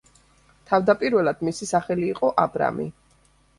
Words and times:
თავდაპირველად 0.71 1.45
მისი 1.49 1.69
სახელი 1.73 2.11
იყო 2.17 2.33
აბრამი. 2.47 2.91